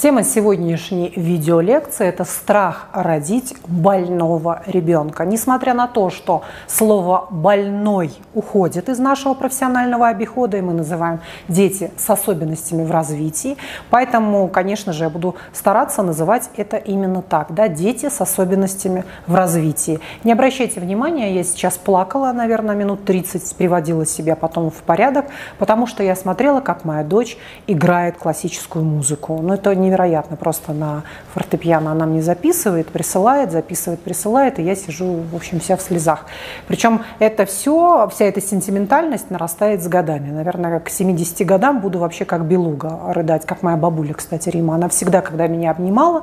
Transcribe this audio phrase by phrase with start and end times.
[0.00, 5.26] Тема сегодняшней видеолекции– это страх родить больного ребенка.
[5.26, 11.90] Несмотря на то, что слово «больной» уходит из нашего профессионального обихода, и мы называем дети
[11.98, 13.58] с особенностями в развитии,
[13.90, 19.34] поэтому, конечно же, я буду стараться называть это именно так, да, дети с особенностями в
[19.34, 20.00] развитии.
[20.24, 25.26] Не обращайте внимания, я сейчас плакала, наверное, минут 30, приводила себя потом в порядок,
[25.58, 27.36] потому что я смотрела, как моя дочь
[27.66, 29.42] играет классическую музыку.
[29.42, 31.02] Но это не невероятно просто на
[31.34, 36.26] фортепиано она мне записывает, присылает, записывает, присылает, и я сижу, в общем, вся в слезах.
[36.68, 40.30] Причем это все, вся эта сентиментальность нарастает с годами.
[40.30, 44.76] Наверное, к 70 годам буду вообще как белуга рыдать, как моя бабуля, кстати, Рима.
[44.76, 46.22] Она всегда, когда меня обнимала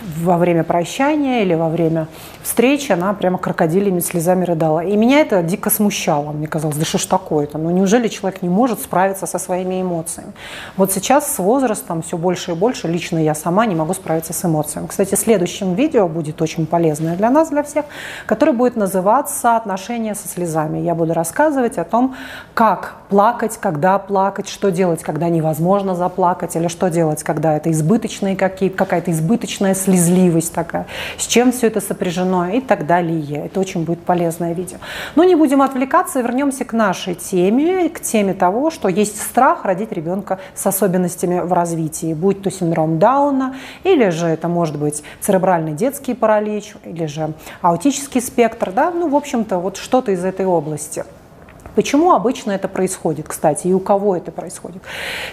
[0.00, 2.06] во время прощания или во время
[2.42, 4.84] встречи, она прямо крокодилями слезами рыдала.
[4.84, 6.32] И меня это дико смущало.
[6.32, 7.58] Мне казалось, да что ж такое-то?
[7.58, 10.32] Ну неужели человек не может справиться со своими эмоциями?
[10.76, 14.32] Вот сейчас с возрастом все больше и больше лично лично я сама не могу справиться
[14.32, 14.86] с эмоциями.
[14.86, 17.84] Кстати, следующим видео будет очень полезное для нас, для всех,
[18.26, 20.78] которое будет называться «Отношения со слезами».
[20.78, 22.14] Я буду рассказывать о том,
[22.54, 28.36] как плакать, когда плакать, что делать, когда невозможно заплакать, или что делать, когда это избыточные
[28.36, 33.46] какие какая-то избыточная слезливость такая, с чем все это сопряжено и так далее.
[33.46, 34.78] Это очень будет полезное видео.
[35.16, 39.92] Но не будем отвлекаться, вернемся к нашей теме, к теме того, что есть страх родить
[39.92, 45.72] ребенка с особенностями в развитии, будь то синдром Дауна, или же это может быть церебральный
[45.72, 51.04] детский паралич, или же аутический спектр, да, ну, в общем-то, вот что-то из этой области.
[51.74, 54.82] Почему обычно это происходит, кстати, и у кого это происходит?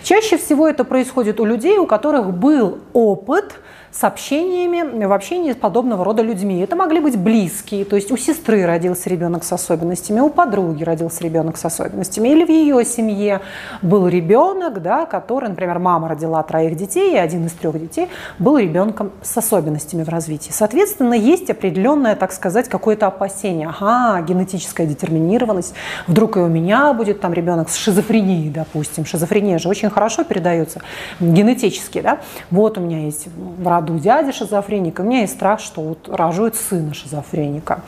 [0.04, 3.60] Чаще всего это происходит у людей, у которых был опыт
[3.98, 6.60] с общениями, в общении с подобного рода людьми.
[6.60, 11.24] Это могли быть близкие, то есть у сестры родился ребенок с особенностями, у подруги родился
[11.24, 13.40] ребенок с особенностями, или в ее семье
[13.82, 18.58] был ребенок, да, который, например, мама родила троих детей, и один из трех детей был
[18.58, 20.52] ребенком с особенностями в развитии.
[20.52, 23.70] Соответственно, есть определенное, так сказать, какое-то опасение.
[23.70, 25.74] Ага, генетическая детерминированность,
[26.08, 29.06] вдруг и у меня будет там ребенок с шизофренией, допустим.
[29.06, 30.82] Шизофрения же очень хорошо передается
[31.22, 32.20] генетически, да.
[32.52, 36.10] Вот у меня есть в роду роду дядя шизофреник, у меня есть страх, что вот
[36.10, 37.82] рожают сына шизофреника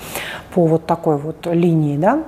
[0.54, 2.24] по вот такой вот линии, да.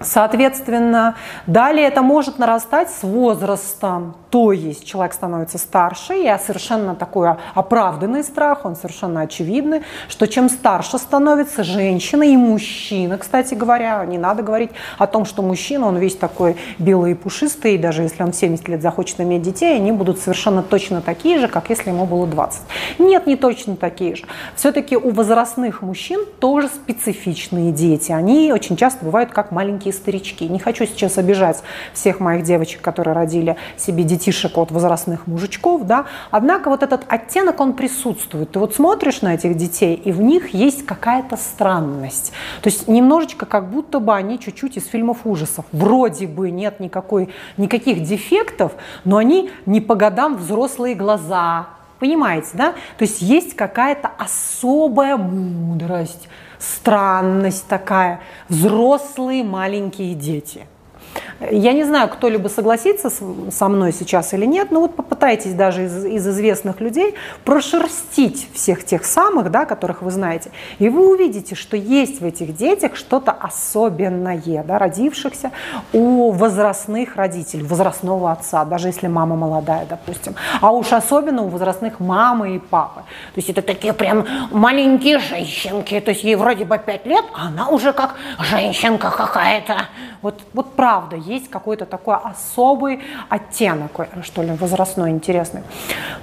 [0.00, 1.16] Соответственно,
[1.46, 4.16] далее это может нарастать с возрастом.
[4.30, 10.48] То есть человек становится старше, и совершенно такой оправданный страх, он совершенно очевидный, что чем
[10.48, 15.98] старше становится женщина и мужчина, кстати говоря, не надо говорить о том, что мужчина, он
[15.98, 19.76] весь такой белый и пушистый, и даже если он в 70 лет захочет иметь детей,
[19.76, 22.60] они будут совершенно точно такие же, как если ему было 20.
[22.98, 24.24] Нет, не точно такие же.
[24.56, 28.10] Все-таки у возрастных мужчин тоже специфичные дети.
[28.10, 30.48] Они очень часто бывают как маленькие старички.
[30.48, 31.62] Не хочу сейчас обижать
[31.92, 37.60] всех моих девочек, которые родили себе детишек от возрастных мужичков, да, однако вот этот оттенок,
[37.60, 38.52] он присутствует.
[38.52, 42.32] Ты вот смотришь на этих детей, и в них есть какая-то странность.
[42.62, 45.64] То есть немножечко как будто бы они чуть-чуть из фильмов ужасов.
[45.72, 48.72] Вроде бы нет никакой, никаких дефектов,
[49.04, 51.66] но они не по годам взрослые глаза,
[52.04, 52.72] Понимаете, да?
[52.98, 56.28] То есть есть какая-то особая мудрость,
[56.64, 58.20] странность такая.
[58.48, 60.66] Взрослые маленькие дети–
[61.50, 63.10] я не знаю, кто-либо согласится
[63.50, 67.14] со мной сейчас или нет, но вот попытайтесь даже из, из известных людей
[67.44, 72.56] прошерстить всех тех самых, да, которых вы знаете, и вы увидите, что есть в этих
[72.56, 75.50] детях что-то особенное, да, родившихся
[75.92, 82.00] у возрастных родителей, возрастного отца, даже если мама молодая, допустим, а уж особенно у возрастных
[82.00, 83.00] мамы и папы.
[83.34, 87.48] То есть это такие прям маленькие женщинки, то есть ей вроде бы 5 лет, а
[87.48, 89.88] она уже как женщинка какая-то.
[90.22, 95.62] Вот, вот правда, есть какой-то такой особый оттенок, что ли, возрастной, интересный.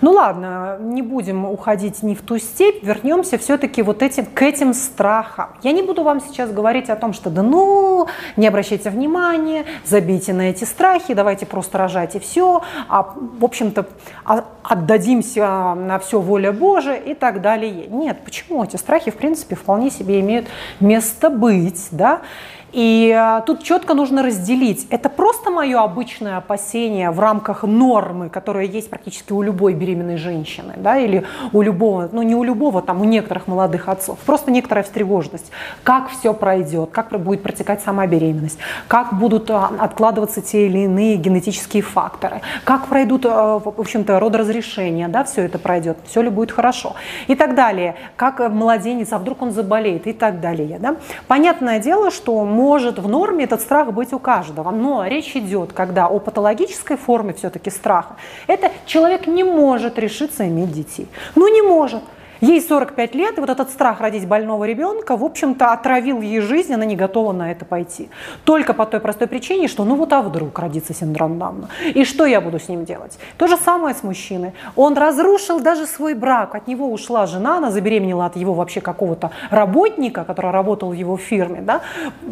[0.02, 4.74] Ну ладно, не будем уходить ни в ту степь, вернемся все-таки вот этим, к этим
[4.74, 5.50] страхам.
[5.64, 10.34] Я не буду вам сейчас говорить о том, что да ну, не обращайте внимания, забейте
[10.34, 13.86] на эти страхи, давайте просто рожайте все, а в общем-то
[14.26, 17.88] а, отдадимся на все воля Божия и так далее.
[17.88, 18.64] Нет, почему?
[18.64, 20.48] Эти страхи, в принципе, вполне себе имеют
[20.80, 22.22] место быть, да,
[22.72, 24.88] и а, тут четко нужно разделить.
[24.90, 30.74] Это просто мое обычное опасение в рамках нормы, которая есть практически у любой беременной женщины,
[30.78, 34.20] да, или у любого, ну не у любого, там у некоторых молодых отцов.
[34.20, 35.52] Просто некоторая встревоженность.
[35.84, 38.58] Как все пройдет, как будет протекать сама беременность,
[38.88, 45.10] как будут а, откладываться те или иные генетические факторы, как пройдут, а, в общем-то, родоразрешения,
[45.10, 46.96] да, все это пройдет, все ли будет хорошо
[47.28, 47.96] и так далее.
[48.16, 50.80] Как младенец, а вдруг он заболеет и так далее.
[50.80, 50.96] Да.
[51.28, 54.70] Понятное дело, что может в норме этот страх быть у каждого.
[54.72, 58.16] Но речь идет, когда о патологической форме все-таки страха,
[58.48, 61.08] это человек не может решиться иметь детей.
[61.36, 62.04] Ну не может.
[62.42, 66.74] Ей 45 лет, и вот этот страх родить больного ребенка, в общем-то, отравил ей жизнь,
[66.74, 68.10] она не готова на это пойти.
[68.44, 71.70] Только по той простой причине, что ну вот а вдруг родится синдром Дауна.
[71.94, 73.20] И что я буду с ним делать?
[73.38, 74.54] То же самое с мужчиной.
[74.76, 76.56] Он разрушил даже свой брак.
[76.56, 81.18] От него ушла жена, она забеременела от его вообще какого-то работника, который работал в его
[81.18, 81.82] фирме, да,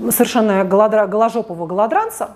[0.10, 2.32] совершенно голожопого голодранца.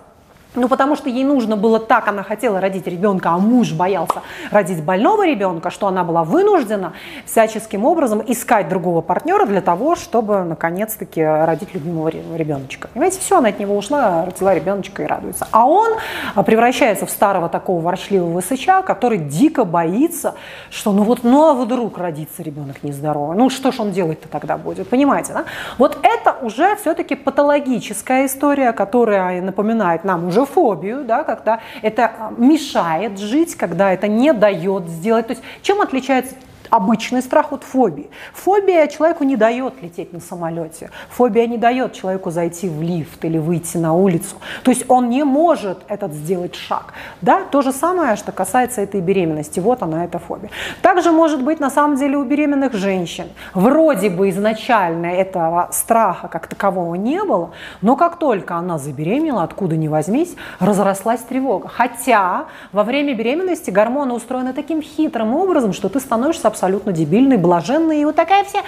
[0.54, 4.82] Ну, потому что ей нужно было так, она хотела родить ребенка, а муж боялся родить
[4.82, 6.92] больного ребенка, что она была вынуждена
[7.26, 12.88] всяческим образом искать другого партнера для того, чтобы наконец-таки родить любимого ребеночка.
[12.92, 15.48] Понимаете, все, она от него ушла, родила ребеночка и радуется.
[15.50, 15.94] А он
[16.34, 20.34] а, превращается в старого такого ворчливого сыча, который дико боится,
[20.70, 23.36] что ну вот, ну а вдруг родится ребенок нездоровый.
[23.36, 25.44] Ну что ж он делать-то тогда будет, понимаете, да?
[25.78, 33.18] Вот это уже все-таки патологическая история, которая напоминает нам уже фобию, да, когда это мешает
[33.18, 35.26] жить, когда это не дает сделать.
[35.26, 36.34] То есть чем отличается
[36.74, 38.10] обычный страх от фобии.
[38.32, 40.90] Фобия человеку не дает лететь на самолете.
[41.10, 44.36] Фобия не дает человеку зайти в лифт или выйти на улицу.
[44.64, 46.94] То есть он не может этот сделать шаг.
[47.20, 47.42] Да?
[47.50, 49.60] То же самое, что касается этой беременности.
[49.60, 50.50] Вот она, эта фобия.
[50.82, 53.26] Также может быть на самом деле у беременных женщин.
[53.54, 57.50] Вроде бы изначально этого страха как такового не было,
[57.82, 61.68] но как только она забеременела, откуда ни возьмись, разрослась тревога.
[61.68, 68.00] Хотя во время беременности гормоны устроены таким хитрым образом, что ты становишься абсолютно дебильный, блаженный,
[68.00, 68.60] и вот такая вся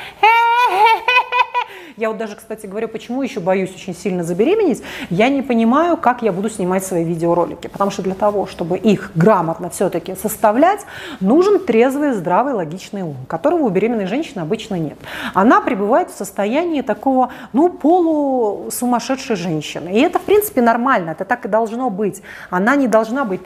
[1.97, 6.23] я вот даже, кстати говоря, почему еще боюсь очень сильно забеременеть, я не понимаю, как
[6.23, 7.69] я буду снимать свои видеоролики.
[7.69, 10.81] Потому что для того, чтобы их грамотно все-таки составлять,
[11.21, 14.99] нужен трезвый, здравый, логичный ум, которого у беременной женщины обычно нет.
[15.35, 19.91] Она пребывает в состоянии такого, ну, полусумасшедшей женщины.
[19.91, 22.23] И это, в принципе, нормально, это так и должно быть.
[22.51, 23.41] Она не должна быть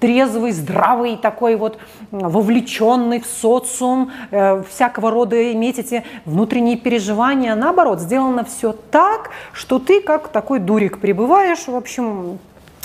[0.00, 1.78] трезвый, здравый, такой вот
[2.10, 7.54] вовлеченный в социум, э, всякого рода иметь эти внутренние переживания.
[7.54, 12.38] Наоборот, наоборот, сделано все так, что ты как такой дурик пребываешь, в общем,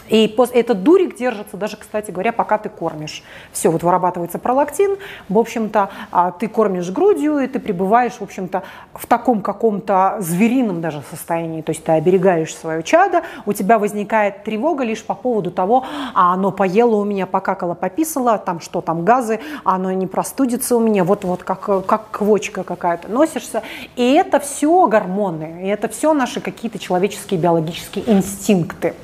[0.09, 3.23] и этот дурик держится даже, кстати говоря, пока ты кормишь.
[3.51, 4.97] Все, вот вырабатывается пролактин,
[5.29, 8.63] в общем-то, а, ты кормишь грудью, и ты пребываешь, в общем-то,
[8.93, 11.61] в таком каком-то зверином даже состоянии.
[11.61, 16.33] То есть ты оберегаешь свое чадо, у тебя возникает тревога лишь по поводу того, а
[16.33, 21.03] оно поело у меня, покакало, пописало, там что там, газы, оно не простудится у меня,
[21.03, 23.61] вот-вот как, как квочка какая-то носишься.
[23.95, 28.95] И это все гормоны, и это все наши какие-то человеческие биологические инстинкты.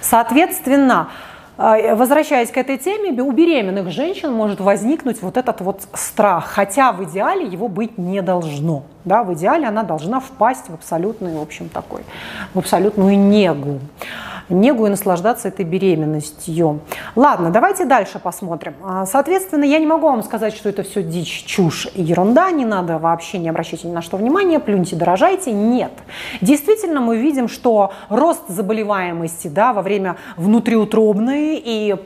[0.00, 1.08] Соответственно,
[1.56, 6.92] э, Возвращаясь к этой теме, у беременных женщин может возникнуть вот этот вот страх, хотя
[6.92, 8.84] в идеале его быть не должно.
[9.04, 12.02] Да, в идеале она должна впасть в абсолютную, в общем, такой,
[12.54, 13.80] в абсолютную негу
[14.48, 16.80] негу и наслаждаться этой беременностью.
[17.16, 18.74] Ладно, давайте дальше посмотрим.
[18.82, 22.64] А, соответственно, я не могу вам сказать, что это все дичь, чушь и ерунда, не
[22.64, 25.52] надо вообще не обращать ни на что внимания, плюньте, дорожайте.
[25.52, 25.92] Нет.
[26.40, 31.96] Действительно, мы видим, что рост заболеваемости да, во время внутриутробной и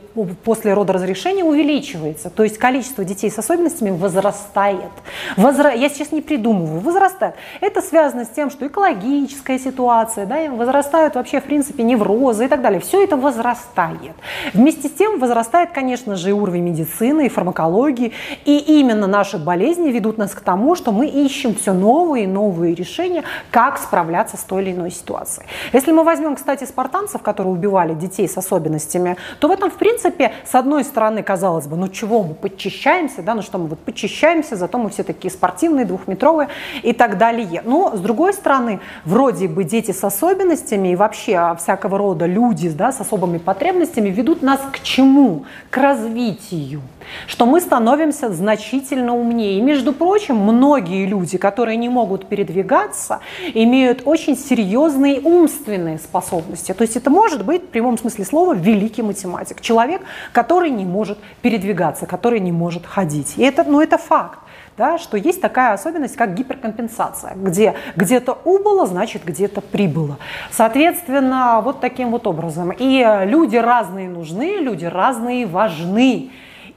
[0.43, 2.29] после родоразрешения увеличивается.
[2.29, 4.91] То есть количество детей с особенностями возрастает.
[5.37, 5.73] Возра...
[5.73, 7.35] Я сейчас не придумываю, возрастает.
[7.61, 12.61] Это связано с тем, что экологическая ситуация, да, возрастают вообще, в принципе, неврозы, и так
[12.61, 12.79] далее.
[12.79, 14.13] Все это возрастает.
[14.53, 18.13] Вместе с тем возрастает, конечно же, и уровень медицины, и фармакологии.
[18.45, 22.75] И именно наши болезни ведут нас к тому, что мы ищем все новые и новые
[22.75, 25.47] решения, как справляться с той или иной ситуацией.
[25.71, 30.33] Если мы возьмем, кстати, спартанцев, которые убивали детей с особенностями, то в этом, в принципе,
[30.45, 34.55] с одной стороны, казалось бы, ну чего мы подчищаемся, да, ну что мы вот подчищаемся,
[34.55, 36.49] зато мы все такие спортивные, двухметровые
[36.81, 37.61] и так далее.
[37.65, 42.69] Но, с другой стороны, вроде бы дети с особенностями и вообще всякого рода рода люди
[42.69, 45.45] да, с особыми потребностями ведут нас к чему?
[45.69, 46.81] К развитию.
[47.27, 49.57] Что мы становимся значительно умнее.
[49.57, 53.19] И, между прочим, многие люди, которые не могут передвигаться,
[53.53, 56.73] имеют очень серьезные умственные способности.
[56.73, 59.61] То есть это может быть, в прямом смысле слова, великий математик.
[59.61, 60.01] Человек,
[60.31, 63.33] который не может передвигаться, который не может ходить.
[63.37, 64.39] И это, ну, это факт
[64.77, 70.17] да, что есть такая особенность, как гиперкомпенсация, где где-то убыло, значит где-то прибыло.
[70.51, 72.71] Соответственно, вот таким вот образом.
[72.71, 76.31] И люди разные нужны, люди разные важны.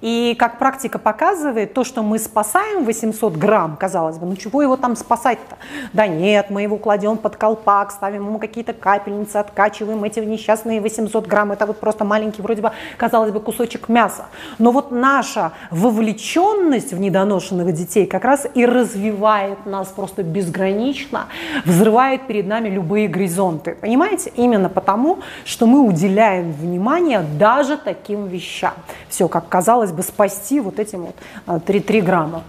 [0.06, 4.76] И как практика показывает, то, что мы спасаем 800 грамм, казалось бы, ну чего его
[4.76, 5.56] там спасать-то?
[5.92, 11.26] Да нет, мы его кладем под колпак, ставим ему какие-то капельницы, откачиваем эти несчастные 800
[11.26, 11.50] грамм.
[11.50, 14.26] Это вот просто маленький, вроде бы, казалось бы, кусочек мяса.
[14.58, 21.26] Но вот наша вовлеченность в недоношенных детей как раз и развивает нас просто безгранично,
[21.64, 23.76] взрывает перед нами любые горизонты.
[23.80, 24.30] Понимаете?
[24.36, 28.74] Именно потому, что мы уделяем внимание даже таким вещам.
[29.08, 31.06] Все, как казалось спасти вот этим
[31.46, 32.42] вот 3, э, 3 грамма.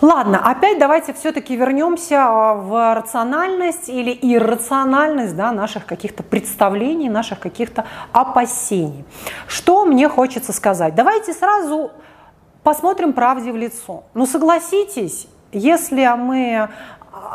[0.00, 7.40] Ладно, опять давайте все-таки вернемся а, в рациональность или иррациональность да, наших каких-то представлений, наших
[7.40, 9.04] каких-то опасений.
[9.48, 10.94] Что мне хочется сказать?
[10.94, 11.90] Давайте сразу
[12.62, 14.04] посмотрим правде в лицо.
[14.14, 16.68] Ну согласитесь, если мы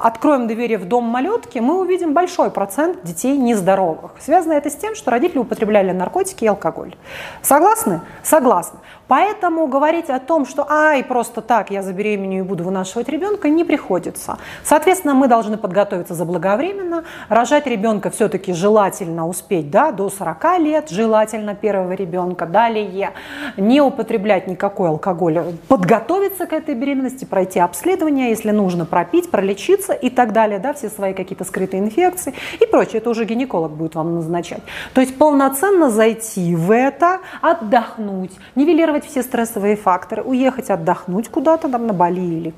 [0.04, 4.12] откроем двери в дом малютки, мы увидим большой процент детей нездоровых.
[4.20, 6.96] Связано это с тем, что родители употребляли наркотики и алкоголь.
[7.42, 8.02] Согласны?
[8.24, 8.80] Согласны.
[9.08, 13.64] Поэтому говорить о том, что ай, просто так я забеременею и буду вынашивать ребенка, не
[13.64, 14.38] приходится.
[14.64, 17.04] Соответственно, мы должны подготовиться заблаговременно.
[17.30, 22.46] Рожать ребенка все-таки желательно успеть да, до 40 лет, желательно первого ребенка.
[22.46, 23.12] Далее
[23.58, 30.10] не употреблять никакой алкоголь, подготовиться к этой беременности, пройти обследование, если нужно пропить, пролечиться и
[30.10, 32.98] так далее, да, все свои какие-то скрытые инфекции и прочее.
[32.98, 34.62] Это уже гинеколог будет вам назначать.
[34.94, 41.70] То есть полноценно зайти в это, отдохнуть, нивелировать минимизировать все стрессовые факторы, уехать отдохнуть куда-то,
[41.70, 42.54] там на Бали или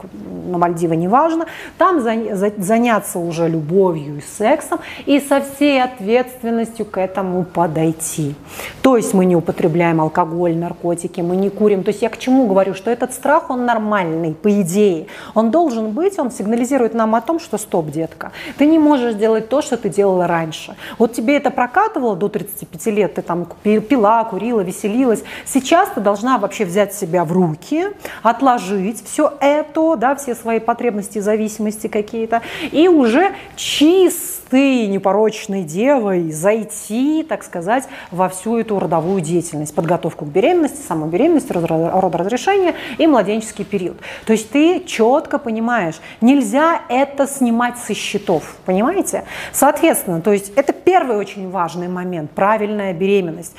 [0.47, 1.45] на Мальдивы, неважно,
[1.77, 2.01] там
[2.57, 8.35] заняться уже любовью и сексом и со всей ответственностью к этому подойти.
[8.81, 11.83] То есть мы не употребляем алкоголь, наркотики, мы не курим.
[11.83, 15.07] То есть я к чему говорю, что этот страх, он нормальный, по идее.
[15.33, 19.49] Он должен быть, он сигнализирует нам о том, что стоп, детка, ты не можешь делать
[19.49, 20.75] то, что ты делала раньше.
[20.99, 25.23] Вот тебе это прокатывало до 35 лет, ты там пила, курила, веселилась.
[25.45, 27.85] Сейчас ты должна должна вообще взять себя в руки,
[28.23, 32.41] отложить все это, да, все свои потребности, зависимости какие-то,
[32.71, 33.35] и уже
[34.45, 41.07] чистой, непорочной девой зайти, так сказать, во всю эту родовую деятельность, подготовку к беременности, саму
[41.07, 43.97] беременность, родоразрешение и младенческий период.
[44.25, 49.25] То есть ты четко понимаешь, нельзя это снимать со счетов, понимаете?
[49.51, 53.55] Соответственно, то есть это первый очень важный момент, правильная беременность.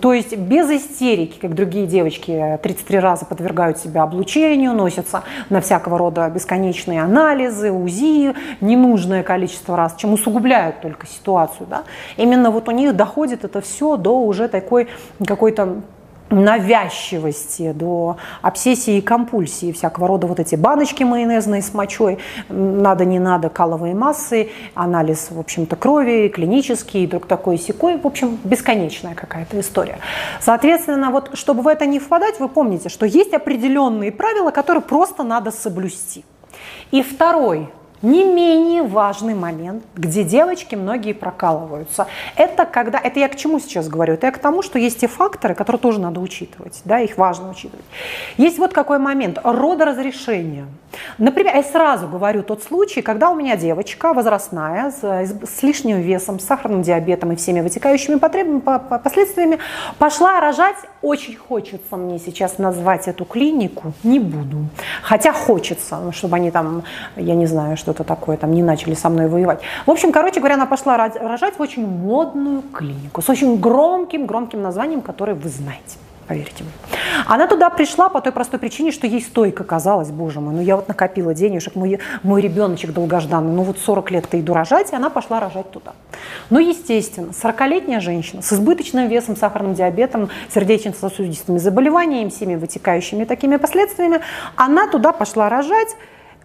[0.00, 5.98] То есть без истерики, как другие девочки 33 раза подвергают себя облучению, носятся на всякого
[5.98, 11.66] рода бесконечные анализы, УЗИ, ненужное количество раз, чем усугубляют только ситуацию.
[11.68, 11.82] Да?
[12.16, 14.88] Именно вот у них доходит это все до уже такой
[15.26, 15.82] какой-то
[16.30, 23.18] навязчивости, до обсессии и компульсии, всякого рода вот эти баночки майонезные с мочой, надо, не
[23.18, 29.60] надо, каловые массы, анализ, в общем-то, крови, клинический, друг такой секой, в общем, бесконечная какая-то
[29.60, 29.98] история.
[30.40, 35.24] Соответственно, вот чтобы в это не впадать, вы помните, что есть определенные правила, которые просто
[35.24, 36.24] надо соблюсти.
[36.92, 37.68] И второй
[38.02, 42.06] не менее важный момент, где девочки многие прокалываются.
[42.36, 44.14] Это когда, это я к чему сейчас говорю?
[44.14, 47.50] Это я к тому, что есть те факторы, которые тоже надо учитывать, да, их важно
[47.50, 47.84] учитывать.
[48.36, 50.66] Есть вот какой момент, родоразрешение.
[51.18, 56.38] Например, я сразу говорю тот случай, когда у меня девочка возрастная, с, с лишним весом,
[56.38, 59.58] с сахарным диабетом и всеми вытекающими потребами, последствиями,
[59.98, 60.76] пошла рожать.
[61.00, 64.66] Очень хочется мне сейчас назвать эту клинику, не буду.
[65.02, 66.84] Хотя хочется, чтобы они там,
[67.16, 69.60] я не знаю, что-то такое, там не начали со мной воевать.
[69.86, 75.02] В общем, короче говоря, она пошла рожать в очень модную клинику с очень громким-громким названием,
[75.02, 76.72] которое вы знаете поверьте мне.
[77.26, 80.76] Она туда пришла по той простой причине, что ей стойко казалось, боже мой, ну я
[80.76, 85.10] вот накопила денежек, мой, мой ребеночек долгожданный, ну вот 40 лет-то иду рожать, и она
[85.10, 85.92] пошла рожать туда.
[86.48, 94.20] Ну, естественно, 40-летняя женщина с избыточным весом, сахарным диабетом, сердечно-сосудистыми заболеваниями, всеми вытекающими такими последствиями,
[94.56, 95.96] она туда пошла рожать,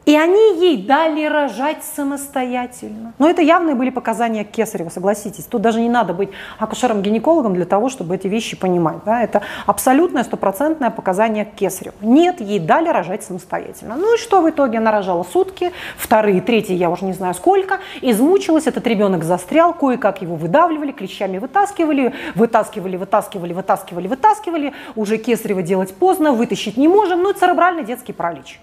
[0.07, 3.13] и они ей дали рожать самостоятельно.
[3.19, 5.43] Но это явные были показания Кесарева, согласитесь.
[5.43, 8.99] Тут даже не надо быть акушером-гинекологом для того, чтобы эти вещи понимать.
[9.05, 9.21] Да?
[9.21, 11.97] Это абсолютное стопроцентное показание Кесареву.
[11.99, 13.97] Нет, ей дали рожать самостоятельно.
[13.97, 14.77] Ну и что в итоге?
[14.77, 20.21] Она рожала сутки, вторые, третьи, я уже не знаю сколько, измучилась, этот ребенок застрял, кое-как
[20.21, 24.73] его выдавливали, клещами вытаскивали, вытаскивали, вытаскивали, вытаскивали, вытаскивали.
[24.95, 27.23] Уже Кесарева делать поздно, вытащить не можем.
[27.23, 28.61] Ну и церебральный детский паралич.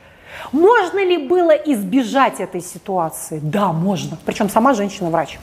[0.54, 3.40] Можно ли было избежать этой ситуации?
[3.42, 4.16] Да, можно.
[4.24, 5.40] Причем сама женщина-врач.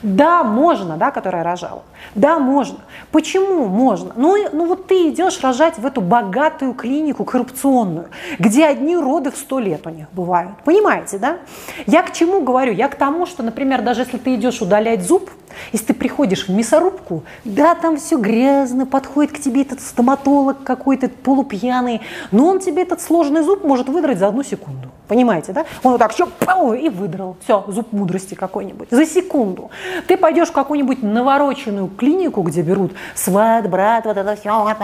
[0.00, 1.82] Да, можно, да, которая рожала.
[2.14, 2.78] Да, можно.
[3.10, 4.12] Почему можно?
[4.14, 9.36] Ну, ну вот ты идешь рожать в эту богатую клинику коррупционную, где одни роды в
[9.36, 10.52] сто лет у них бывают.
[10.64, 11.38] Понимаете, да?
[11.86, 12.72] Я к чему говорю?
[12.72, 15.30] Я к тому, что, например, даже если ты идешь удалять зуб,
[15.74, 21.08] Если ты приходишь в мясорубку, да, там все грязно, подходит к тебе этот стоматолог какой-то
[21.08, 22.00] полупьяный,
[22.30, 24.90] но он тебе этот сложный зуб может выдрать за одну секунду.
[25.08, 25.64] Понимаете, да?
[25.82, 26.28] Он вот так все
[26.74, 27.36] и выдрал.
[27.42, 28.86] Все, зуб мудрости какой-нибудь.
[28.92, 29.72] За секунду.
[30.06, 34.76] Ты пойдешь в какую-нибудь навороченную клинику, где берут сват, брат, вот это все,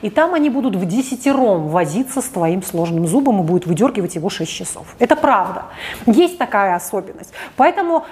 [0.00, 4.30] и там они будут в десятером возиться с твоим сложным зубом и будут выдергивать его
[4.30, 4.94] 6 часов.
[5.00, 5.64] Это правда.
[6.06, 7.32] Есть такая особенность.
[7.56, 8.04] Поэтому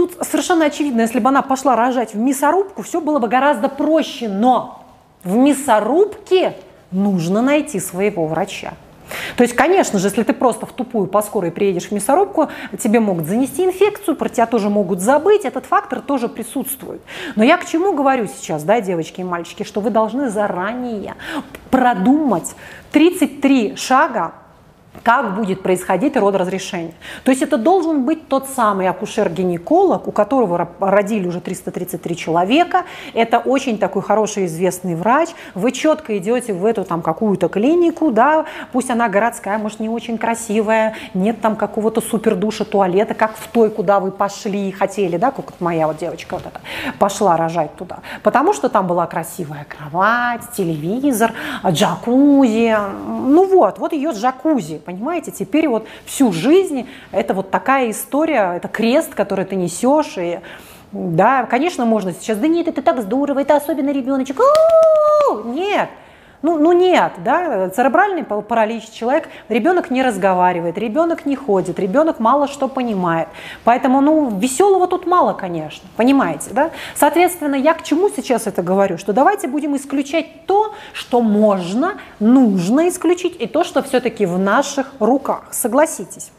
[0.00, 4.30] Тут совершенно очевидно, если бы она пошла рожать в мясорубку, все было бы гораздо проще,
[4.30, 4.82] но
[5.24, 6.56] в мясорубке
[6.90, 8.72] нужно найти своего врача.
[9.36, 12.48] То есть, конечно же, если ты просто в тупую по скорой приедешь в мясорубку,
[12.82, 17.02] тебе могут занести инфекцию, про тебя тоже могут забыть, этот фактор тоже присутствует.
[17.36, 21.14] Но я к чему говорю сейчас, да, девочки и мальчики, что вы должны заранее
[21.70, 22.54] продумать
[22.92, 24.32] 33 шага
[25.02, 26.94] как будет происходить родоразрешение.
[27.24, 32.84] То есть это должен быть тот самый акушер-гинеколог, у которого родили уже 333 человека.
[33.14, 35.30] Это очень такой хороший известный врач.
[35.54, 40.18] Вы четко идете в эту там какую-то клинику, да, пусть она городская, может не очень
[40.18, 45.30] красивая, нет там какого-то супер душа туалета, как в той, куда вы пошли, хотели, да,
[45.30, 46.60] как моя вот девочка вот эта
[46.98, 48.00] пошла рожать туда.
[48.22, 51.32] Потому что там была красивая кровать, телевизор,
[51.66, 52.76] джакузи.
[53.06, 55.30] Ну вот, вот ее джакузи понимаете?
[55.30, 60.40] Теперь вот всю жизнь это вот такая история, это крест, который ты несешь, и
[60.92, 64.40] да, конечно, можно сейчас, да нет, это так здорово, это особенно ребеночек.
[65.44, 65.88] Нет,
[66.42, 72.48] ну, ну нет, да, церебральный паралич, человек, ребенок не разговаривает, ребенок не ходит, ребенок мало
[72.48, 73.28] что понимает.
[73.64, 76.70] Поэтому, ну, веселого тут мало, конечно, понимаете, да?
[76.94, 78.96] Соответственно, я к чему сейчас это говорю?
[78.96, 84.92] Что давайте будем исключать то, что можно, нужно исключить, и то, что все-таки в наших
[84.98, 85.48] руках.
[85.50, 86.30] Согласитесь.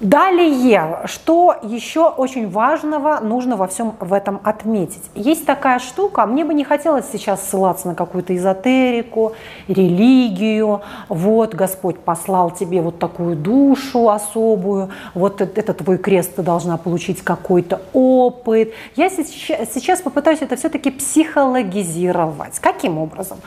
[0.00, 5.02] Далее, что еще очень важного нужно во всем в этом отметить?
[5.16, 9.32] Есть такая штука, мне бы не хотелось сейчас ссылаться на какую-то эзотерику,
[9.66, 16.76] религию, вот Господь послал тебе вот такую душу особую, вот это твой крест, ты должна
[16.76, 18.72] получить какой-то опыт.
[18.94, 22.60] Я сейчас попытаюсь это все-таки психологизировать.
[22.60, 23.38] Каким образом?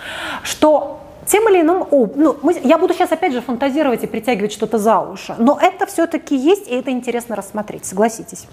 [0.43, 1.00] Что
[1.31, 5.00] тем или иным, ну, мы, я буду сейчас опять же фантазировать и притягивать что-то за
[5.00, 8.47] уши, но это все-таки есть, и это интересно рассмотреть, согласитесь.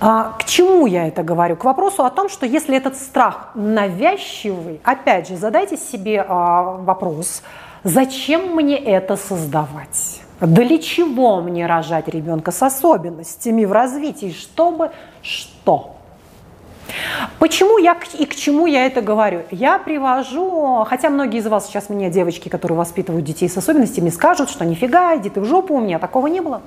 [0.00, 1.54] А, к чему я это говорю?
[1.54, 7.44] К вопросу о том, что если этот страх навязчивый, опять же, задайте себе а, вопрос,
[7.84, 10.20] зачем мне это создавать?
[10.40, 14.90] Для чего мне рожать ребенка с особенностями в развитии, чтобы
[15.22, 15.93] что?
[17.38, 19.42] Почему я и к чему я это говорю?
[19.50, 24.50] Я привожу, хотя многие из вас сейчас мне, девочки, которые воспитывают детей с особенностями, скажут,
[24.50, 26.62] что нифига, иди ты в жопу, у меня такого не было.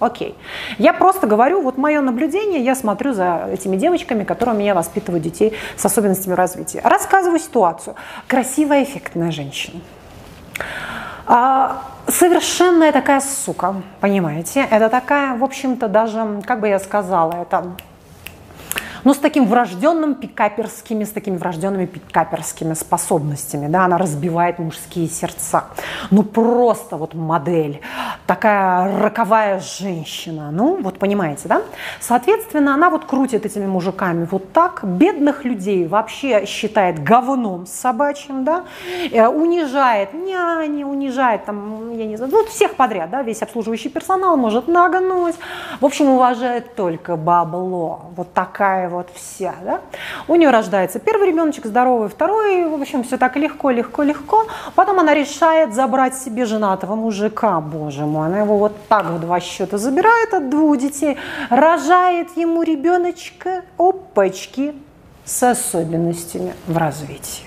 [0.00, 0.34] Окей.
[0.78, 5.22] Я просто говорю, вот мое наблюдение, я смотрю за этими девочками, которые у меня воспитывают
[5.22, 6.80] детей с особенностями развития.
[6.82, 7.96] Рассказываю ситуацию.
[8.26, 9.80] Красивая, эффектная женщина.
[11.26, 14.66] А, совершенная такая сука, понимаете?
[14.70, 17.76] Это такая, в общем-то, даже, как бы я сказала, это
[19.04, 25.64] но с таким врожденным пикаперскими, с такими врожденными пикаперскими способностями, да, она разбивает мужские сердца.
[26.10, 27.80] Ну просто вот модель,
[28.26, 31.62] такая роковая женщина, ну вот понимаете, да?
[32.00, 38.64] Соответственно, она вот крутит этими мужиками вот так, бедных людей вообще считает говном собачьим, да,
[39.10, 44.36] э, унижает няни, унижает там, я не знаю, ну всех подряд, да, весь обслуживающий персонал
[44.36, 45.36] может нагнуть,
[45.80, 49.54] в общем, уважает только бабло, вот такая вот вся.
[49.64, 49.80] Да?
[50.28, 54.46] У нее рождается первый ребеночек, здоровый, второй, в общем, все так легко, легко, легко.
[54.74, 59.40] Потом она решает забрать себе женатого мужика, боже мой, она его вот так в два
[59.40, 61.16] счета забирает от двух детей,
[61.48, 64.74] рожает ему ребеночка, опачки,
[65.24, 67.44] с особенностями в развитии.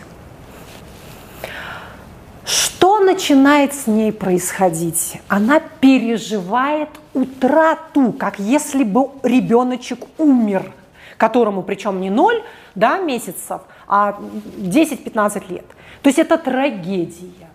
[2.45, 5.21] Что начинает с ней происходить?
[5.27, 10.71] Она переживает утрату, как если бы ребеночек умер–
[11.23, 12.43] которому причем не 0
[12.75, 14.19] да, месяцев, а
[14.57, 15.65] 10-15 лет.
[16.01, 17.47] То есть это трагедия.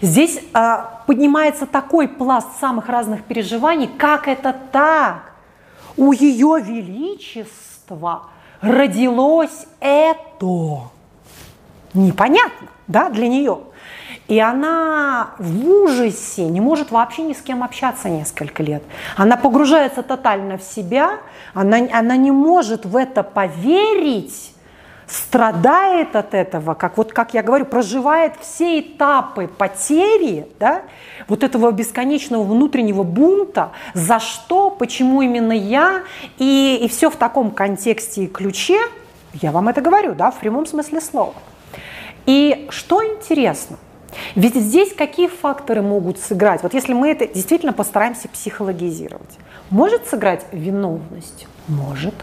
[0.00, 5.34] Здесь э, поднимается такой пласт самых разных переживаний, как это так?
[5.96, 8.24] У ее величества
[8.60, 10.90] родилось это.
[11.94, 13.60] Непонятно, да, для нее.
[14.28, 18.82] И она в ужасе не может вообще ни с кем общаться несколько лет.
[19.16, 21.18] Она погружается тотально в себя,
[21.54, 24.54] она, она не может в это поверить,
[25.06, 30.82] страдает от этого, как вот как я говорю, проживает все этапы потери, да,
[31.28, 36.02] вот этого бесконечного внутреннего бунта, за что, почему именно я,
[36.38, 38.80] и, и все в таком контексте и ключе,
[39.34, 41.34] я вам это говорю, да, в прямом смысле слова.
[42.24, 43.76] И что интересно,
[44.34, 46.62] ведь здесь какие факторы могут сыграть?
[46.62, 49.38] Вот если мы это действительно постараемся психологизировать.
[49.70, 51.46] Может сыграть виновность?
[51.68, 52.14] Может.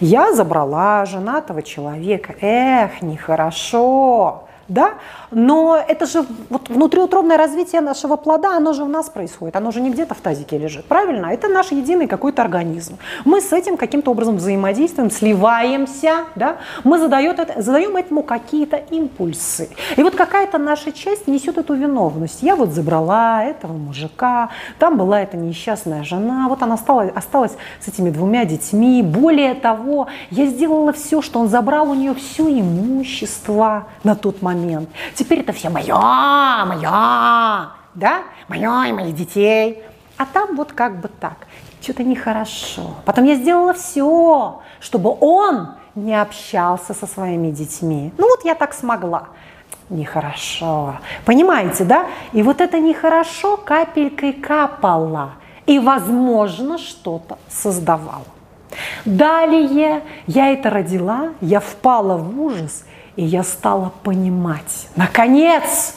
[0.00, 2.34] Я забрала женатого человека.
[2.40, 4.94] Эх, нехорошо да,
[5.30, 9.80] но это же вот внутриутробное развитие нашего плода, оно же в нас происходит, оно же
[9.80, 11.26] не где-то в тазике лежит, правильно?
[11.26, 12.98] Это наш единый какой-то организм.
[13.24, 19.68] Мы с этим каким-то образом взаимодействуем, сливаемся, да, мы задает это, задаем этому какие-то импульсы.
[19.96, 22.42] И вот какая-то наша часть несет эту виновность.
[22.42, 27.88] Я вот забрала этого мужика, там была эта несчастная жена, вот она осталась, осталась с
[27.88, 29.02] этими двумя детьми.
[29.02, 34.55] Более того, я сделала все, что он забрал у нее все имущество на тот момент
[34.56, 34.88] момент.
[35.14, 39.82] Теперь это все мое, мое, да, мое и моих детей.
[40.16, 41.46] А там вот как бы так,
[41.80, 42.94] что-то нехорошо.
[43.04, 48.12] Потом я сделала все, чтобы он не общался со своими детьми.
[48.18, 49.28] Ну вот я так смогла.
[49.88, 50.96] Нехорошо.
[51.24, 52.06] Понимаете, да?
[52.32, 55.32] И вот это нехорошо капелькой капало.
[55.66, 58.24] И, возможно, что-то создавало.
[59.04, 62.84] Далее я это родила, я впала в ужас–
[63.16, 65.94] и я стала понимать, наконец,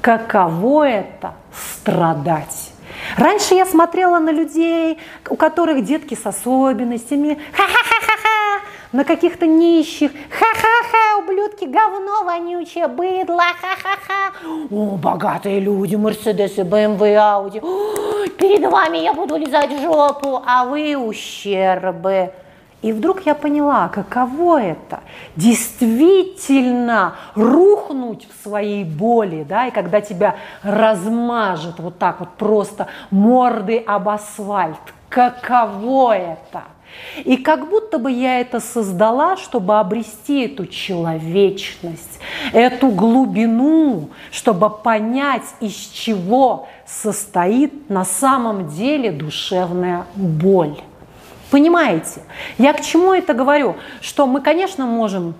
[0.00, 2.72] каково это страдать.
[3.16, 11.18] Раньше я смотрела на людей, у которых детки с особенностями, ха-ха-ха-ха-ха, на каких-то нищих, ха-ха-ха,
[11.18, 14.32] ублюдки, говно вонючее, быдло, ха-ха-ха.
[14.70, 17.60] О, богатые люди, Мерседесы, БМВ, Ауди.
[18.38, 22.32] Перед вами я буду лизать жопу, а вы ущербы.
[22.84, 25.00] И вдруг я поняла, каково это
[25.36, 33.78] действительно рухнуть в своей боли, да, и когда тебя размажет вот так вот просто мордой
[33.78, 34.76] об асфальт,
[35.08, 36.64] каково это?
[37.24, 42.20] И как будто бы я это создала, чтобы обрести эту человечность,
[42.52, 50.76] эту глубину, чтобы понять, из чего состоит на самом деле душевная боль.
[51.54, 52.20] Понимаете?
[52.58, 53.76] Я к чему это говорю?
[54.00, 55.36] Что мы, конечно, можем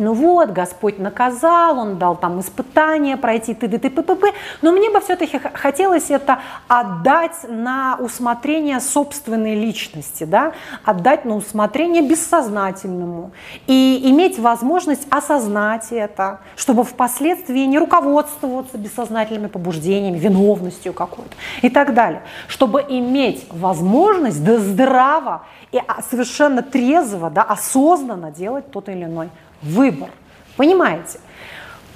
[0.00, 4.32] ну вот, Господь наказал, Он дал там испытания пройти, ты, ты, ты, п, п, п.
[4.62, 10.52] Но мне бы все-таки хотелось это отдать на усмотрение собственной личности, да?
[10.84, 13.32] отдать на усмотрение бессознательному
[13.66, 21.94] и иметь возможность осознать это, чтобы впоследствии не руководствоваться бессознательными побуждениями, виновностью какой-то и так
[21.94, 29.04] далее, чтобы иметь возможность да здраво и а, совершенно трезво, да, осознанно делать тот или
[29.04, 29.30] иной
[29.62, 30.10] выбор.
[30.56, 31.18] Понимаете?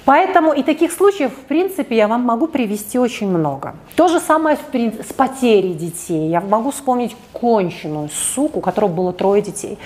[0.05, 3.75] Поэтому и таких случаев, в принципе, я вам могу привести очень много.
[3.95, 6.29] То же самое с потерей детей.
[6.29, 9.79] Я могу вспомнить конченую суку, у которой было трое детей.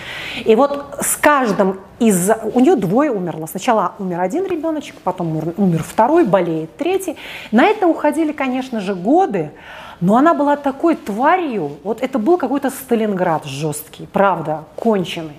[0.43, 2.29] И вот с каждым из...
[2.53, 3.45] У нее двое умерло.
[3.45, 7.15] Сначала умер один ребеночек, потом умер второй, болеет третий.
[7.51, 9.51] На это уходили, конечно же, годы.
[10.01, 15.35] Но она была такой тварью, вот это был какой-то Сталинград жесткий, правда, конченый.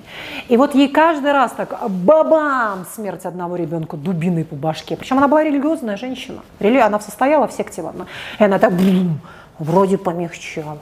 [0.49, 4.97] И вот ей каждый раз так бабам смерть одного ребенка дубиной по башке.
[4.97, 6.43] Причем она была религиозная женщина.
[6.61, 8.07] Она состояла в секте в одной.
[8.39, 9.21] И она так блум,
[9.59, 10.79] вроде помягчала.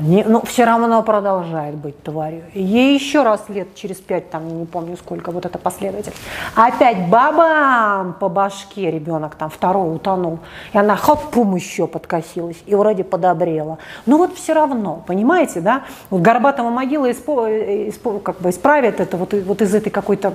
[0.00, 2.42] Не, ну, все равно продолжает быть тварью.
[2.52, 6.12] Ей еще раз лет через пять, там не помню сколько, вот это последователь.
[6.56, 10.40] Опять бабам по башке ребенок там второй утонул.
[10.72, 12.56] И она хоп, пум, еще подкосилась.
[12.66, 13.78] И вроде подобрела.
[14.04, 15.84] Но вот все равно, понимаете, да?
[16.10, 20.34] Вот Горбатова могила испо, испо, как бы исправит это вот, вот из этой какой-то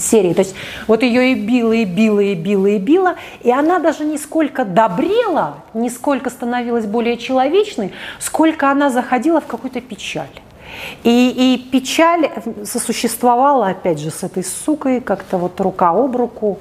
[0.00, 0.32] серии.
[0.32, 0.54] То есть
[0.86, 4.64] вот ее и било, и било, и било, и било, и она даже не сколько
[4.64, 10.26] добрела, не сколько становилась более человечной, сколько она заходила в какую-то печаль.
[11.02, 12.30] И, и печаль
[12.64, 16.58] сосуществовала, опять же, с этой сукой, как-то вот рука об руку.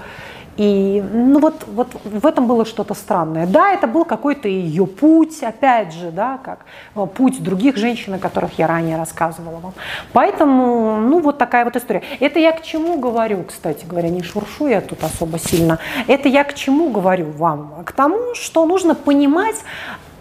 [0.58, 3.46] И ну вот, вот в этом было что-то странное.
[3.46, 6.66] Да, это был какой-то ее путь, опять же, да, как
[6.96, 9.74] э, путь других женщин, о которых я ранее рассказывала вам.
[10.14, 12.02] Поэтому, ну вот такая вот история.
[12.20, 15.78] Это я к чему говорю, кстати говоря, не шуршу я тут особо сильно.
[16.08, 17.84] Это я к чему говорю вам?
[17.86, 19.58] К тому, что нужно понимать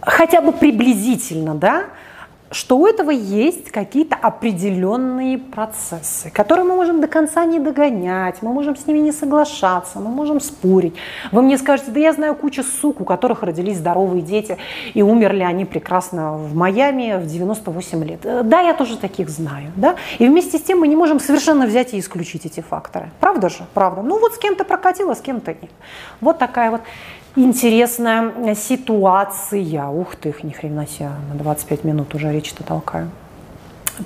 [0.01, 1.85] хотя бы приблизительно, да,
[2.51, 8.53] что у этого есть какие-то определенные процессы, которые мы можем до конца не догонять, мы
[8.53, 10.95] можем с ними не соглашаться, мы можем спорить.
[11.33, 14.59] Вы мне скажете, да я знаю кучу сук, у которых родились здоровые дети,
[14.95, 18.21] и умерли они прекрасно в Майами в 98 лет.
[18.25, 19.73] Э, да, я тоже таких знаю.
[19.77, 19.97] Да?
[20.19, 23.11] И вместе с тем мы не можем совершенно взять и исключить эти факторы.
[23.21, 23.67] Правда же?
[23.75, 24.03] Правда.
[24.03, 25.71] Ну вот с кем-то прокатило, с кем-то нет.
[26.21, 26.83] Вот такая вот
[27.37, 29.87] интересная ситуация.
[29.87, 33.11] Ух ты, ни хрена себе, на 25 минут уже речь-то толкаю.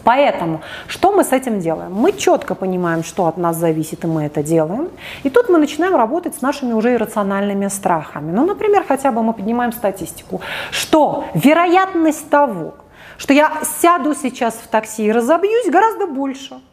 [0.04, 1.92] Поэтому, что мы с этим делаем?
[1.92, 4.88] Мы четко понимаем, что от нас зависит, и мы это делаем.
[5.24, 8.30] И тут мы начинаем работать с нашими уже иррациональными страхами.
[8.30, 10.40] Ну, например, хотя бы мы поднимаем статистику,
[10.70, 12.74] что вероятность того,
[13.18, 16.60] что я сяду сейчас в такси и разобьюсь, гораздо больше–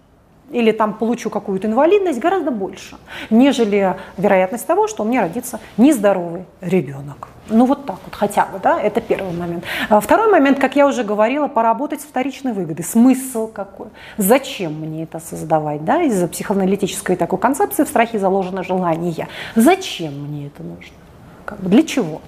[0.52, 2.98] или там получу какую-то инвалидность гораздо больше,
[3.30, 7.30] нежели вероятность того, что у меня родится нездоровый ребенок.
[7.50, 9.64] Ну вот так вот хотя бы, да, это первый момент.
[9.90, 12.84] А второй момент, как я уже говорила, поработать с вторичной выгодой.
[12.84, 13.88] Смысл какой?
[14.18, 19.28] Зачем мне это создавать, да, из-за психоаналитической такой концепции в страхе заложено желание.
[19.56, 20.94] Зачем мне это нужно?
[21.48, 22.20] Как бы для чего?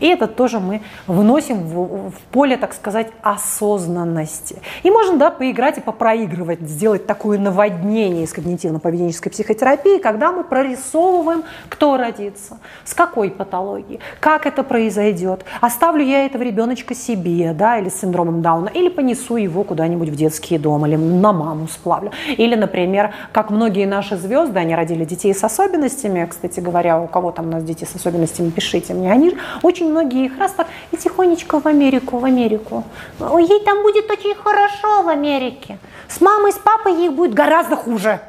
[0.00, 4.56] И это тоже мы вносим в, в поле, так сказать, осознанности.
[4.82, 11.44] И можно да, поиграть и попроигрывать, сделать такое наводнение из когнитивно-поведенческой психотерапии, когда мы прорисовываем,
[11.68, 17.90] кто родится, с какой патологией, как это произойдет, оставлю я этого ребеночка себе, да, или
[17.90, 22.10] с синдромом Дауна, или понесу его куда-нибудь в детский дом, или на маму сплавлю.
[22.38, 27.32] Или, например, как многие наши звезды, они родили детей с особенностями, кстати говоря, у кого
[27.32, 30.96] там у нас дети с особенностями, пишите мне, они очень многие их раз так и
[30.96, 32.84] тихонечко в Америку, в Америку.
[33.18, 35.78] Ей там будет очень хорошо в Америке.
[36.08, 38.20] С мамой, с папой ей будет гораздо хуже.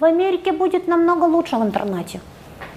[0.00, 2.20] В Америке будет намного лучше в интернате.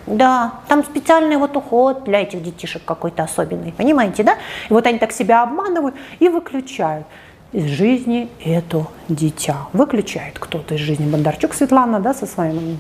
[0.06, 4.36] Да, там специальный вот уход для этих детишек какой-то особенный, понимаете, да?
[4.70, 7.06] И вот они так себя обманывают и выключают
[7.52, 9.68] из жизни это дитя.
[9.74, 12.80] Выключает кто-то из жизни Бондарчук Светлана, да, со своим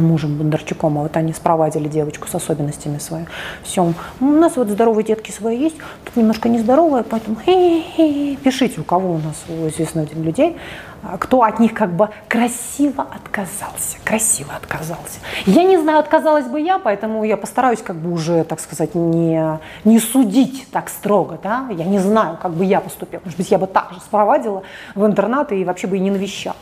[0.00, 3.28] мужем Бондарчуком, а вот они спровадили девочку с особенностями своими.
[3.62, 8.36] Все, у нас вот здоровые детки свои есть, тут немножко нездоровые, поэтому хе-хе.
[8.36, 10.56] пишите, у кого у нас, у известных людей,
[11.04, 15.18] а, кто от них как бы красиво отказался, красиво отказался.
[15.46, 19.58] Я не знаю, отказалась бы я, поэтому я постараюсь как бы уже, так сказать, не,
[19.84, 23.58] не судить так строго, да, я не знаю, как бы я поступила, может быть, я
[23.58, 24.62] бы так же спровадила
[24.94, 26.56] в интернат и вообще бы и не навещала.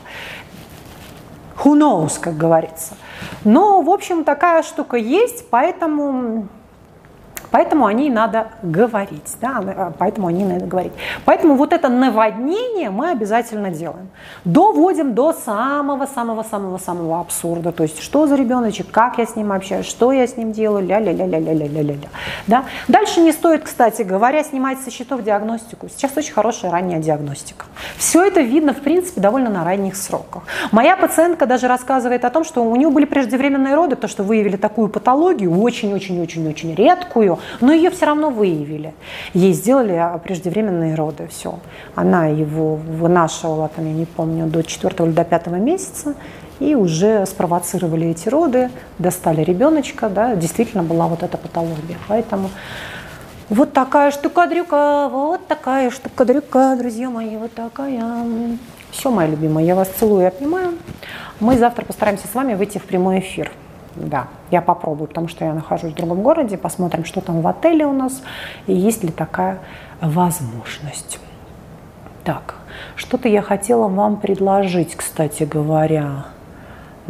[1.62, 2.94] Who knows, как говорится.
[3.44, 6.48] Но, в общем, такая штука есть, поэтому
[7.50, 10.92] Поэтому о ней надо говорить, да, э, поэтому о ней надо говорить.
[11.24, 14.08] Поэтому вот это наводнение мы обязательно делаем.
[14.44, 17.72] Доводим до самого-самого-самого-самого абсурда.
[17.72, 20.86] То есть, что за ребеночек, как я с ним общаюсь, что я с ним делаю,
[20.86, 22.08] ля-ля-ля-ля-ля-ля-ля-ля.
[22.46, 22.64] Да?
[22.88, 25.88] Дальше не стоит, кстати говоря, снимать со счетов диагностику.
[25.88, 27.66] Сейчас очень хорошая ранняя диагностика.
[27.96, 30.44] Все это видно, в принципе, довольно на ранних сроках.
[30.70, 34.56] Моя пациентка даже рассказывает о том, что у нее были преждевременные роды, то, что выявили
[34.56, 38.94] такую патологию, очень-очень-очень-очень редкую, но ее все равно выявили.
[39.34, 41.58] Ей сделали а, преждевременные роды, все.
[41.94, 46.14] Она его вынашивала, там, я не помню, до 4 или до 5 месяца,
[46.60, 51.96] и уже спровоцировали эти роды, достали ребеночка, да, действительно была вот эта патология.
[52.06, 52.50] Поэтому
[53.48, 58.04] вот такая штука-дрюка, вот такая штука-дрюка, друзья мои, вот такая.
[58.92, 60.74] Все, мои любимые, я вас целую и обнимаю.
[61.40, 63.50] Мы завтра постараемся с вами выйти в прямой эфир.
[63.96, 66.56] Да, я попробую, потому что я нахожусь в другом городе.
[66.56, 68.22] Посмотрим, что там в отеле у нас
[68.66, 69.58] и есть ли такая
[70.00, 71.18] возможность.
[72.24, 72.54] Так,
[72.96, 76.26] что-то я хотела вам предложить, кстати говоря.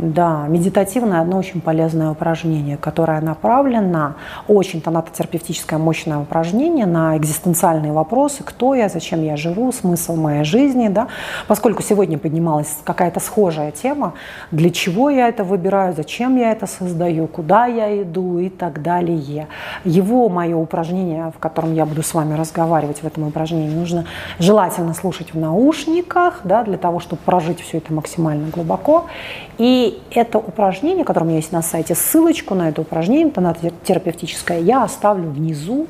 [0.03, 4.15] Да, медитативное одно очень полезное упражнение, которое направлено,
[4.49, 10.89] очень тонатотерапевтическое мощное упражнение на экзистенциальные вопросы, кто я, зачем я живу, смысл моей жизни,
[10.89, 11.09] да,
[11.49, 14.15] поскольку сегодня поднималась какая-то схожая тема,
[14.51, 19.49] для чего я это выбираю, зачем я это создаю, куда я иду и так далее.
[19.85, 24.07] Его, мое упражнение, в котором я буду с вами разговаривать в этом упражнении, нужно
[24.39, 29.05] желательно слушать в наушниках, да, для того, чтобы прожить все это максимально глубоко.
[29.59, 33.33] И это упражнение, которое у меня есть на сайте, ссылочку на это упражнение,
[33.85, 35.87] терапевтическое, я оставлю внизу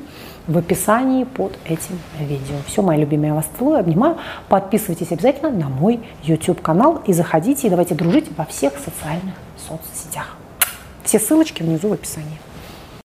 [0.47, 2.55] в описании под этим видео.
[2.67, 4.17] Все, мои любимые, я вас целую, обнимаю.
[4.49, 10.35] Подписывайтесь обязательно на мой YouTube-канал и заходите, и давайте дружить во всех социальных соцсетях.
[11.03, 12.39] Все ссылочки внизу в описании.